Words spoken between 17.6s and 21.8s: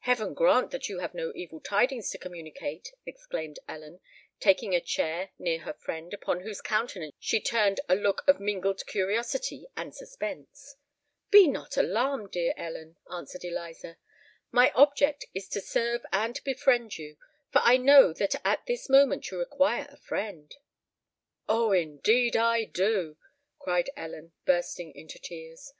I know that at this moment you require a friend!" "Oh!